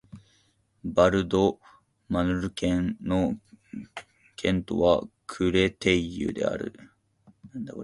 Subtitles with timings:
[0.83, 1.57] ヴァル＝ド＝
[2.09, 3.35] マルヌ県の
[4.35, 6.73] 県都はクレテイユである